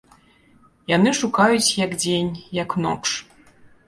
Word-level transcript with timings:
Яны 0.91 1.11
шукаюць 1.19 1.75
як 1.85 1.93
дзень, 2.03 2.31
як 2.63 2.73
ноч. 2.87 3.03